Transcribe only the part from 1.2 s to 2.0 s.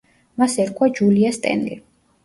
სტენლი.